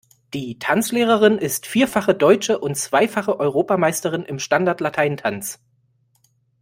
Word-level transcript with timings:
Die 0.33 0.57
Tanzlehrerin 0.57 1.37
ist 1.37 1.67
vierfache 1.67 2.15
deutsche 2.15 2.57
und 2.57 2.73
zweifache 2.73 3.39
Europameisterin 3.39 4.23
im 4.23 4.39
Standart 4.39 4.81
Latein 4.81 5.15
Tanz. 5.15 5.59